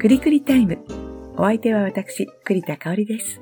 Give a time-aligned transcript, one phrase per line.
[0.00, 0.78] くりくりタイム。
[1.36, 3.38] お相手は私、栗田香織です。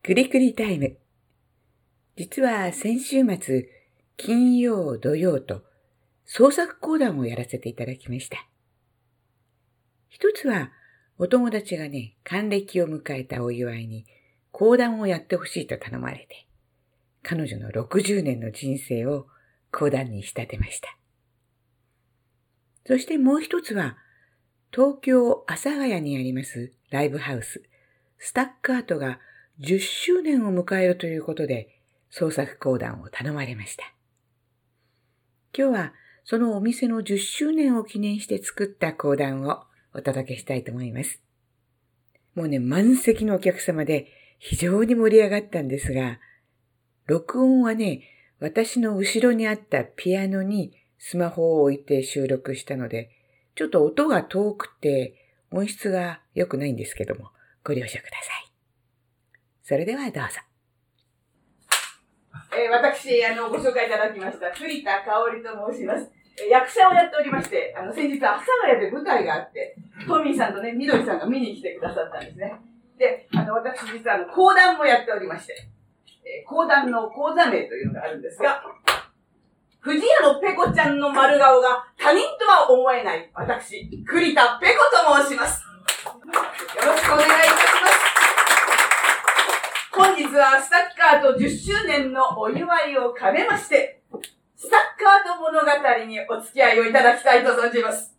[0.00, 0.96] くりくりタイム。
[2.14, 3.66] 実は先週末、
[4.16, 5.64] 金曜、土曜と
[6.24, 8.46] 創作講談をやらせていただきました。
[10.08, 10.70] 一つは、
[11.18, 14.06] お友達がね、還暦を迎えたお祝いに
[14.52, 16.46] 講談をやってほしいと頼まれて、
[17.24, 19.26] 彼女の60年の人生を
[19.72, 20.96] 講談に仕立てました。
[22.86, 23.96] そしてもう一つは、
[24.74, 27.62] 東京阿佐ヶ谷にありますライブハウス、
[28.18, 29.18] スタックアートが
[29.60, 31.68] 10周年を迎えるということで、
[32.08, 33.84] 創作講談を頼まれました。
[35.54, 35.92] 今日は
[36.24, 41.20] そのお店の10周年を記念して作った講談をお届けしたいと思います。
[42.34, 44.06] もうね、満席のお客様で
[44.38, 46.18] 非常に盛り上がったんですが、
[47.04, 48.04] 録音はね、
[48.40, 53.10] 私の後ろにあったピアノにスマホを置いて収録したので、
[53.54, 55.14] ちょっと音が遠くて
[55.50, 57.30] 音質が良くないんですけども、
[57.64, 58.52] ご了承ください。
[59.62, 60.40] それではどうぞ。
[62.54, 66.10] えー、私、あの、ご紹介いただきました、栗田香織と申します。
[66.50, 72.54] 役者をやっておりまして、あの、先日、阿佐ヶ谷で舞台があって、トミーさんとね、みどりさんが見に来てくださったんですね。
[72.98, 75.54] で、あの、私実は、あの、講談もやっておりまして、
[76.24, 78.62] えー講談の講座名というのがあるんですが、
[79.82, 84.78] 藤屋のペコちゃんの丸顔が他人とは思えない、私、栗田ペコ
[85.12, 85.64] と申します。
[86.06, 86.12] よ
[86.86, 87.66] ろしくお願いいたします。
[89.90, 94.04] 本日はスタッカート10周年のお祝いを兼ねまして、
[94.56, 95.66] スタッカート物語
[96.06, 98.16] にお付き合いをいただきたいと存じます。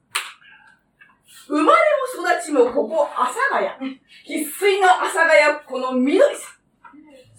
[1.48, 1.80] 生まれ
[2.18, 4.02] も育ちもここ阿佐ヶ谷。
[4.28, 6.63] 喫水の阿佐ヶ谷このみどりさん。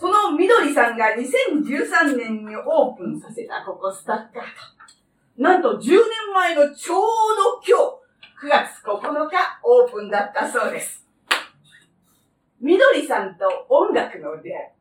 [0.05, 4.43] そのみどりさんが2013年にオープンさせたここスタッカー
[5.39, 5.43] ト。
[5.43, 5.89] なんと10年
[6.35, 7.79] 前のちょうど今
[8.39, 11.09] 日、9月9日オープンだったそうです。
[12.61, 14.75] みどりさんと音楽の出会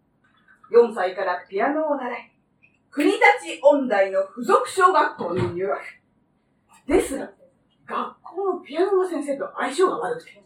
[0.74, 0.76] い。
[0.76, 2.32] 4歳からピアノを習い、
[2.92, 3.22] 国立
[3.64, 5.80] 音大の附属小学校に入学。
[6.86, 7.32] ですが、
[7.86, 10.44] 学校のピアノの先生と相性が悪くて、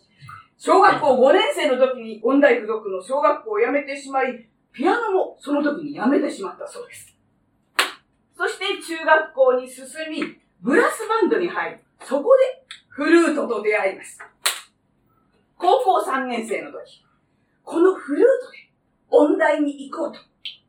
[0.56, 7.18] 小学校5年生の時に音大附属の小学校を辞めてしまい、ピアノもその時に辞めてしまったそうです。
[8.38, 10.22] そして中学校に進み、
[10.62, 14.20] ブラスバンドに入り、そこでフルートと出会います。
[15.58, 17.04] 高校3年生の時、
[17.64, 18.70] このフルートで
[19.10, 20.20] 音大に行こうと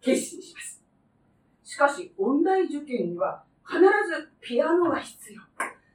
[0.00, 0.82] 決心します。
[1.62, 5.42] しかし、音大受験には必ずピアノが必要。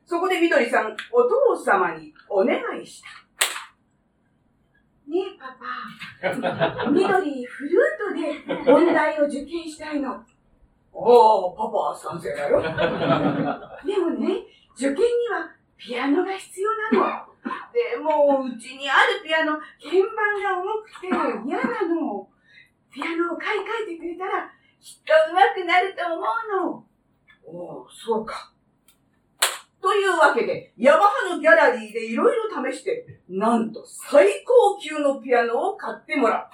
[0.05, 3.22] そこでみどりさん、お父様にお願いした。
[5.13, 6.89] ねえ、パパ。
[6.89, 10.19] みどり、フルートで音大を受験したいの。
[10.91, 12.59] おー、パパは賛成だよ。
[13.85, 14.41] でもね、
[14.75, 17.33] 受験にはピアノが必要なの。
[17.71, 22.27] でも、うちにあるピアノ、鍵盤が重くて嫌なの。
[22.91, 24.49] ピアノを買い替えてくれたら、
[24.81, 26.25] きっと上手くなると思う
[26.71, 26.85] の。
[27.45, 28.52] おお、そうか。
[29.93, 36.51] というわけで、ヤマハのギャラリーでいろいろ試して、なんと最高級のピアノを買ってもらった。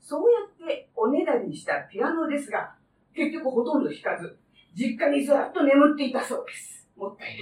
[0.00, 2.72] そうやっておねだりしたピアノですが、
[3.14, 4.38] 結局ほとんど弾かず、
[4.74, 6.88] 実家にずっと眠っていたそうです。
[6.96, 7.36] もったい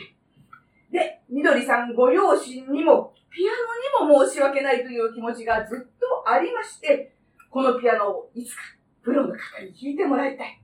[0.90, 1.06] ない。
[1.06, 7.14] で、みどりさんご両親にも、ピアノにも申し訳ないという気持ちがずっとありまして、
[7.50, 8.62] このピアノをいつか
[9.04, 10.60] プロの方に弾いてもらいたい。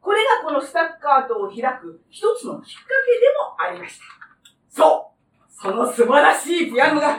[0.00, 4.04] これがこのスタッカートを開く一つのきっかけでもありました。
[4.68, 5.18] そう
[5.60, 7.18] その素晴らしいピアノが、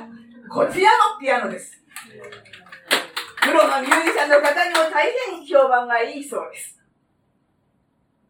[0.50, 1.84] こちらのピアノです。
[3.42, 6.80] プロのミュージシャンの方にも大変評判がいいそうです。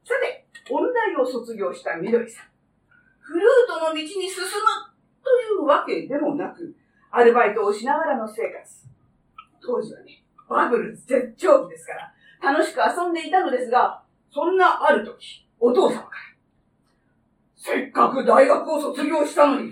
[0.04, 2.46] さて、音大を卒業したみどりさん。
[3.20, 4.30] フルートの道に進む
[5.24, 6.76] というわけでもなく、
[7.12, 8.88] アルバイトをしながらの生活。
[9.62, 16.10] 当時はね、バブル絶頂期ですから、楽しく遊んでいたのですが、そんなある時、お父様から、
[17.56, 19.72] せっかく大学を卒業したのに、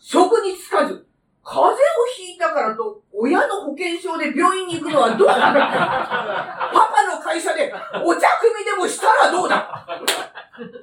[0.00, 1.06] 職に就かず、
[1.44, 1.76] 風邪を
[2.16, 5.34] ひいたからと、親の保険証で病院に行くのはどうだ
[6.72, 7.72] パパの会社で
[8.04, 9.86] お茶組でもしたらどうだ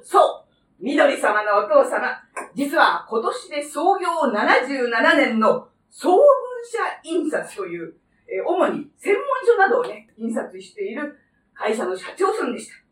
[0.02, 2.08] そうみどり様のお父様、
[2.54, 6.24] 実は今年で創業77年の総文
[6.64, 7.94] 社印刷という、
[8.26, 11.18] えー主に専門書などをね、印刷している
[11.52, 12.89] 会社の社長さんでした。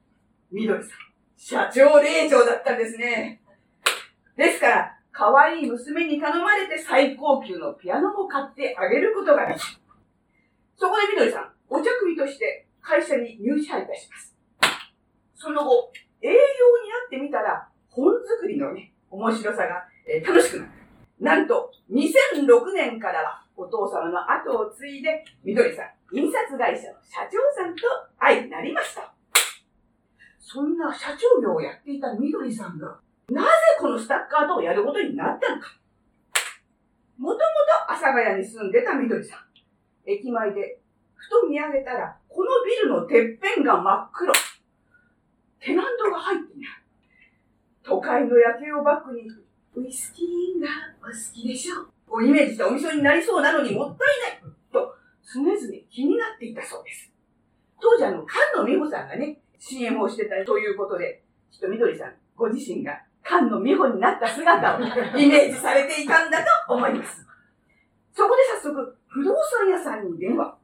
[0.51, 0.91] みどりさん、
[1.37, 3.41] 社長令嬢だったんですね。
[4.37, 9.81] ですから、可愛い娘に頼まれて最高級のピアノを買ってあげることができる。
[10.77, 14.35] そこでみどりさん、お茶組として会社に入社いたします。
[15.35, 15.93] その後、
[16.23, 16.39] 営業にな
[17.07, 20.71] ってみたら、本作りのね、面白さが、えー楽しくなる。
[21.21, 27.83] なんと、2006年からは、お父様の後を継いで、みどりさん、印刷会社の社長さんと
[28.21, 29.13] 相なりました。
[30.51, 32.99] そんな社長業をやっていたみどりさんが、
[33.29, 33.49] なぜ
[33.79, 35.77] このスタッカートをやることになったのか。
[37.19, 37.39] もとも
[37.87, 39.41] と阿佐ヶ谷に住んでたみどりさん。
[40.11, 40.81] 駅前で、
[41.17, 44.33] ふと見上げたら、このビルのてっぺんが真っ黒。
[45.61, 46.71] テナントが入っていない。
[47.83, 49.29] 都会の夜景をバックに、
[49.75, 50.69] ウイスキーが
[51.03, 51.89] お好きでしょう。
[52.09, 54.05] をイメージしたお店になりそうなのにもった
[54.39, 54.95] いないと
[55.31, 55.57] 常々
[55.91, 57.13] 気になっていたそうです。
[57.79, 64.81] 当時あの、菅野美穂さんがね、CM をしてたということで、きっとみどりさんご自身が菅野美穂になった姿を
[65.19, 67.27] イメージされていたんだと思います。
[68.13, 70.57] そこで早速、不動産屋さんに電話。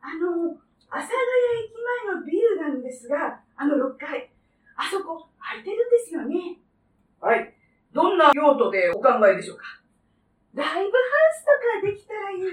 [0.00, 0.50] あの、
[0.90, 1.74] 阿佐ヶ谷駅
[2.06, 4.30] 前のビルなんですが、あの6階、
[4.76, 6.58] あそこ空いてるんですよね。
[7.20, 7.54] はい。
[7.92, 9.64] どんな用途でお考えでしょうか？
[10.54, 10.90] ライブハウ
[11.34, 11.50] スと
[11.82, 12.48] かできたらいいな。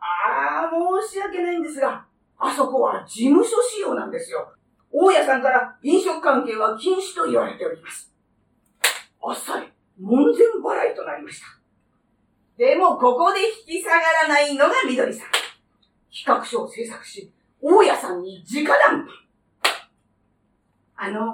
[0.00, 0.70] ああ、
[1.02, 2.04] 申し訳ないんですが、
[2.38, 4.52] あそこは事務所仕様なんですよ。
[4.92, 8.12] 大家さんから飲食関係は禁止と言われております。
[9.22, 9.66] あっさり、
[10.00, 11.46] 門前払いとなりました。
[12.56, 15.28] でも、ここで引き下がらないのがみどりさん。
[16.12, 19.08] 企画書を制作し、大家さんに直談判。
[20.96, 21.32] あの、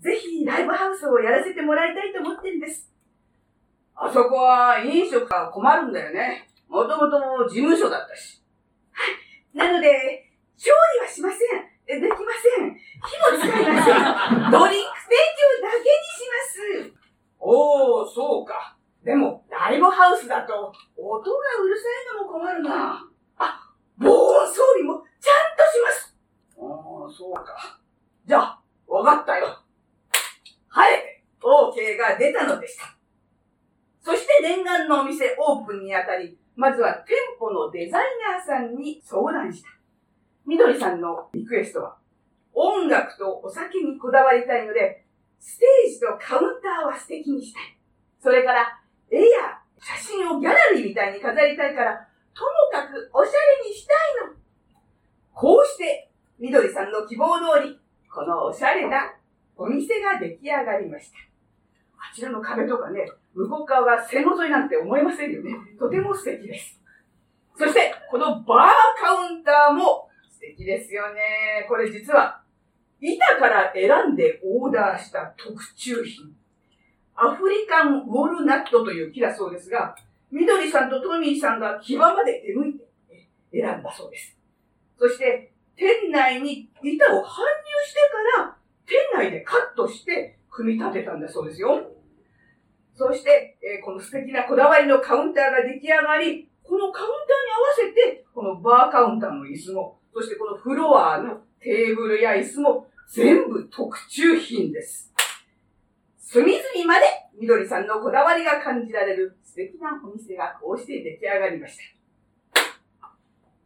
[0.00, 2.92] ぜひライブハウスをやらせてもらいたいと思ってるんです。
[3.96, 6.48] あそこは飲食が困るんだよね。
[6.68, 8.42] もともと事務所だったし。
[8.92, 9.56] はい。
[9.56, 10.23] なので、
[10.56, 11.74] 調理はしません。
[11.86, 12.74] できません。
[12.74, 14.50] 火も使いません。
[14.50, 15.16] ドリンク提
[15.50, 16.24] 供だけにし
[16.82, 17.04] ます。
[17.38, 18.76] おー、そうか。
[19.02, 21.84] でも、ライブハウスだと、音がうるさ
[22.14, 23.06] いのも困るな。
[23.36, 26.16] あ、防音装備もちゃんとします。
[26.58, 27.78] ああ、そうか。
[28.24, 29.58] じゃあ、わかったよ。
[30.68, 32.96] 晴れて、OK が出たのでした。
[34.00, 39.68] そして念願のお店オープンにあたり、まずは店舗のデザイナーさんに相談した。
[40.46, 41.96] みどりさんのリクエストは、
[42.52, 45.04] 音楽とお酒にこだわりたいので、
[45.38, 47.78] ステージとカウンターは素敵にしたい。
[48.20, 48.80] それから、
[49.10, 53.32] 絵や写真をギャラリーみたいに飾りたいから、ともかくおしゃ
[53.64, 53.92] れにした
[54.24, 54.34] いの。
[55.32, 57.78] こうして、みどりさんの希望通り、
[58.12, 59.12] このおしゃれな
[59.56, 61.18] お店が出来上がりました。
[61.98, 65.52] あちらの壁とかね、向こう側が線路沿いなんて思いませんよね。
[65.78, 66.80] とても素敵です。
[67.56, 68.68] そして、このバー
[69.00, 70.08] カウンターも
[70.50, 71.66] 敵ですよね。
[71.68, 72.42] これ実は、
[73.00, 76.34] 板から選んでオーダーした特注品。
[77.16, 79.94] アフリカンウォルナットという木だそうですが、
[80.30, 82.84] みどりさんとトミーさんが牙まで手向いて
[83.52, 84.36] 選んだそうです。
[84.98, 87.24] そして、店内に板を搬入
[87.86, 88.00] して
[88.36, 88.56] から、
[88.86, 91.90] 店内でカットして組み立てたんだそうですよ。
[92.96, 105.12] そして、えー、この素敵なこだわりのカウンターが出来上がり、このカウンターに合わせて、このバーカウンターの椅子も、そしてこのフロアのテーブルや椅子も全部特注品です。
[106.16, 107.06] 隅々まで
[107.38, 111.82] みどりさんのこだわりが感じられる素敵なお店がこうして出来上がりました。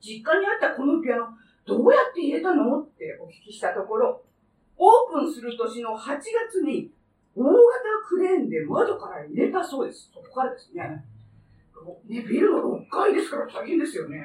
[0.00, 1.26] 実家にあったこのピアノ、
[1.66, 4.24] どうやって入れたのってお聞きしたところ、
[4.78, 6.90] オープンする年の8月に
[7.34, 7.52] 大型
[8.08, 10.10] クレーンで窓から入れたそうです。
[10.14, 11.04] そこからですね。
[12.08, 14.24] ね、ビルの6階ですから大変ですよね。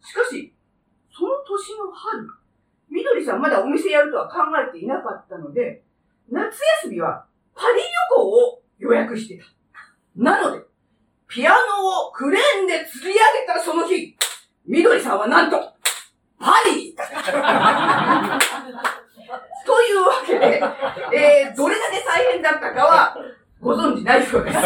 [0.00, 0.52] しかし、
[1.18, 2.30] その年の春、
[2.88, 5.82] みどりさんまだお店やるとは考えていなかったので、
[6.30, 7.82] 夏休みはパリ旅
[8.14, 9.44] 行を予約してた。
[10.16, 10.62] なので、
[11.26, 11.56] ピアノ
[12.08, 13.20] をクレーンで釣り上げ
[13.52, 14.16] たその日、
[14.64, 15.58] みどりさんはなんと、
[16.38, 16.94] パリ
[19.66, 20.62] というわけで、
[21.12, 23.16] えー、どれだけ大変だったかは
[23.60, 24.56] ご存知ないそうです。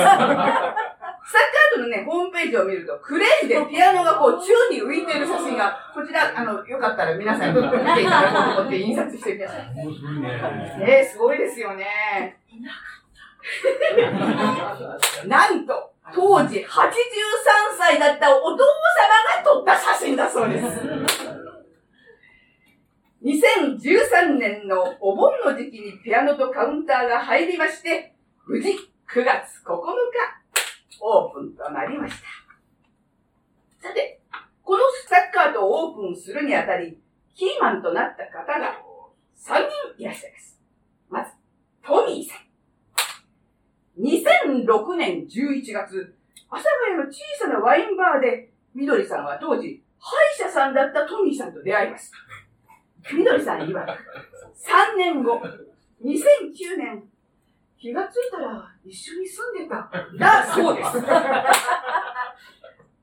[1.25, 1.43] スタッ
[1.75, 9.75] カートのね、ホームページを見ると、クレーンでピアノがこう、宙に浮いている写真が、こちら、あの、よかったら皆さん見ていただこうと思って印刷してください。
[10.81, 12.39] ねすごいですよね。
[15.27, 16.67] なんと、当時83
[17.79, 18.65] 歳だったお父様
[19.39, 20.67] が撮った写真だそうです。
[23.25, 28.13] 2013年のお盆の時期にピアノとカウンターが入りまして、
[28.47, 30.42] 無事9月9日、
[31.05, 32.15] オープンとなりまし
[33.81, 33.89] た。
[33.89, 34.21] さて、
[34.63, 36.97] このスタッカートをオープンするにあたり、
[37.35, 38.81] キーマンとなった方が
[39.37, 40.61] 3人いらっしゃいます。
[41.11, 41.33] まず、
[41.85, 42.43] トミーさん。
[44.01, 46.15] 2006年11月、
[46.49, 52.13] 阿佐ヶ谷の小さなワインバーで、みどりさんは当時、歯医者さんだったトミーさんと出会います。
[53.13, 55.43] みどりさん曰く、3年後、
[56.05, 57.05] 2009年、
[57.83, 59.91] 気がついたら一緒に住んでた。
[60.17, 60.93] だそうです。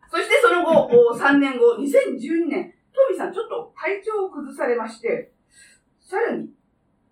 [0.09, 5.33] そしてその後、3年後、2012年、トミーさんちょっと体調を崩されまして、
[5.99, 6.53] さらに、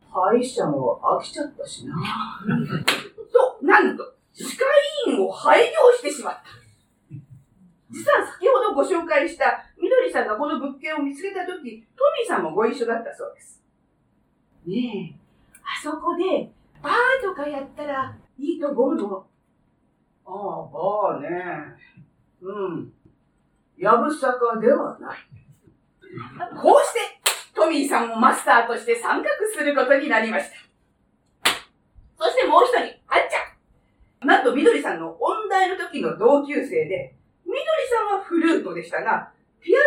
[0.09, 1.95] 歯医者も飽きちゃったしな。
[3.33, 4.65] と、なんと、歯科
[5.07, 6.43] 医院を廃業してしまった。
[7.91, 13.61] 実は先ほどご紹介したみどりさんがこの物件を見つけたとき、トミーさんもご一緒だったそうです。
[14.65, 16.49] ねえ、あそこで
[16.81, 19.25] バーとかやったらいいと思うの。
[20.25, 20.33] ああ、
[20.71, 21.29] バーね。
[22.41, 22.93] うん。
[23.77, 25.17] やぶさかではない。
[26.55, 26.99] こうして、
[27.53, 30.57] トミーさんもマスターとして参画することになりました。
[32.17, 34.27] そしてもう一人、あっちゃん。
[34.27, 37.15] なんとみどりさんの音大の時の同級生で、
[37.45, 37.63] みどり
[38.09, 39.31] さんはフルートでしたが、
[39.61, 39.83] ピアノ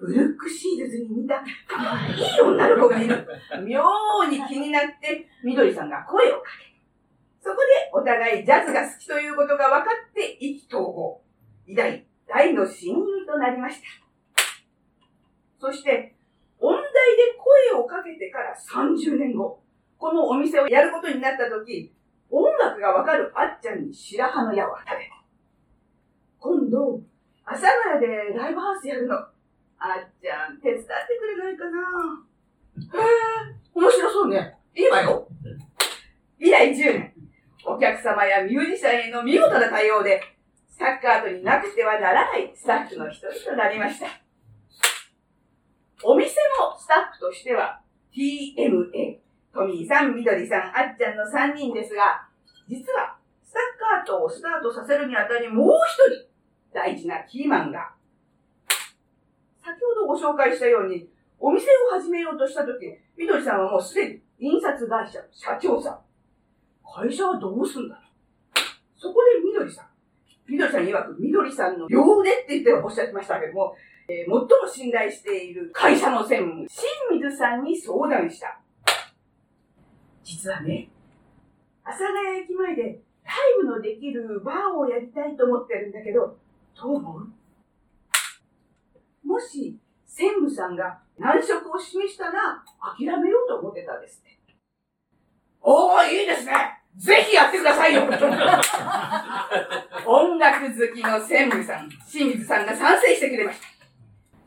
[0.00, 3.28] ブルックシールズに似た可愛い女の子がいる。
[3.62, 3.84] 妙
[4.30, 6.70] に気になって、みどりさんが声をかけ
[7.42, 11.22] そこでお互いジャズが好きということが分かって意気投合。
[11.66, 13.82] 以来、大の親友となりました。
[15.60, 16.16] そして、
[16.58, 16.90] 音大で
[17.70, 19.62] 声をかけてから30年後、
[19.98, 21.92] このお店をやることになった時、
[22.30, 25.22] 音楽がわかるあっちゃんに白羽の矢を当たれた。
[26.38, 27.02] 今度、
[27.44, 29.16] 阿佐ヶ谷でライブハウスやるの。
[29.80, 30.86] あっちゃん、手伝って
[31.18, 34.58] くれないかなへえ、面白そうね。
[34.74, 35.26] いいわよ。
[36.38, 37.14] 以来10年、
[37.64, 40.20] お客様やミュージシャンへの見事な対応で、
[40.68, 44.06] サッカーとになくてはならないスタッフの一人となりました。
[46.02, 47.80] お店のスタッフとしては、
[48.14, 49.18] TMA、
[49.54, 52.28] トミーさん、みどりさん、あっちゃんの3人ですが、
[52.68, 56.28] 実は、サッカーとをスタートさせるにあたりもう一人、
[56.72, 57.94] 大事なキーマンが、
[59.64, 62.86] 先ほどご紹介したように、お店を始めようとしたとき、
[63.16, 65.98] みどりさんはもうすでに印刷会社の社長さん。
[66.84, 68.02] 会社はどうすんだと。
[68.96, 69.86] そこでみどりさん。
[70.48, 73.74] みどりさん曰く、みどりさんの両腕って言っておっしゃってましたけども、
[74.08, 76.88] えー、最も信頼している会社の専務、新
[77.20, 78.60] 水さんに相談した。
[80.24, 80.90] 実はね、
[81.84, 86.36] 阿佐ヶ谷駅前でライブのできるバーをやりたいと思ってるんだけど、
[86.76, 87.28] どう思う？
[89.30, 92.64] もし、専務さんが難色を示したら
[92.98, 94.36] 諦めようと思ってたんですって。
[95.62, 96.52] おー、いいですね
[96.96, 98.02] ぜひやってくださいよ
[100.06, 103.68] 音楽好きの専務さん、清水さんが賛成してくれました。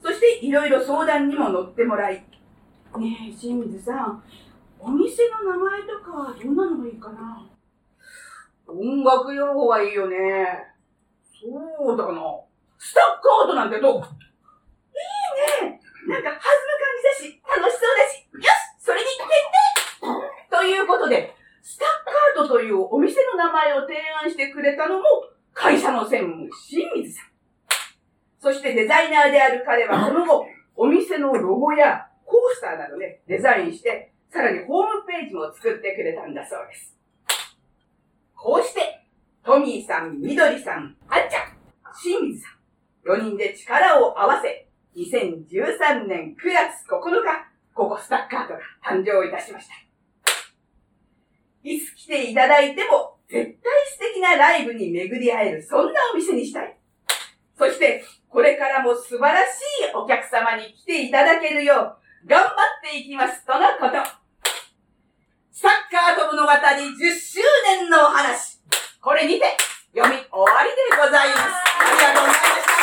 [0.02, 2.16] そしていろいろ相談にも乗ってもらい、
[2.98, 4.22] ねえ、清水さん、
[4.80, 7.50] お店の名前とかはどんなのがいいかな
[8.68, 10.74] 音楽用語はいいよね。
[11.42, 12.22] そうだな。
[12.78, 14.04] スタッカートなんてどう？
[16.08, 19.28] なんか弾む感じだし、楽しそうだし、よしそれに決
[20.50, 21.88] 定ということで、スタッ
[22.36, 25.04] カートというお店の名前を提案してくれたのも、
[25.54, 27.26] 会社の専務、清水さん。
[28.40, 30.46] そしてデザイナーである彼はその後、
[30.76, 36.98] お店のロゴやコースターなどでデザインして、さらにホームページも作ってくれたんだそうです。
[38.36, 39.08] こうして、
[39.46, 41.54] トミーさん、みどりさん、あっちゃん、
[42.02, 42.50] 清水さ
[43.06, 44.63] ん、4人で力を合わせ、
[44.96, 49.74] 2013年9月9日、ここスタッカートが誕生いたしました。
[51.64, 56.78] いつ来ていただいても、絶対素敵なライブに巡り会える、そんなお店にしたい。
[57.58, 63.94] そして、これからも素晴らしいお客様に来ていただけるよう、頑張っていきます、とのこと。
[65.52, 67.40] サッカーと物語10周
[67.80, 68.60] 年のお話。
[69.02, 69.58] これにて、
[69.96, 71.40] 読み終わりでございます。
[71.80, 72.74] ありがとうございました。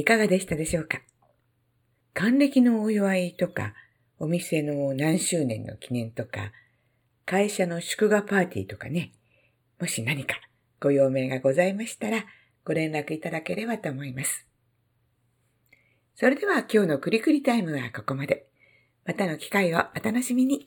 [0.00, 1.02] いかがでしたでしょうか？
[2.14, 3.74] 還暦のお祝いとか、
[4.18, 6.52] お店の何周年の記念とか、
[7.26, 9.12] 会社の祝賀パーティーとかね、
[9.78, 10.36] もし何か
[10.80, 12.24] ご用命がございましたら、
[12.64, 14.46] ご連絡いただければと思います。
[16.14, 18.46] それでは今日のクリクリタイムはここまで。
[19.04, 20.66] またの機会をお楽しみに。